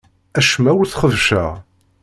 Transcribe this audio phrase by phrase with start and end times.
[0.39, 1.51] Acemma ur t-xebbceɣ.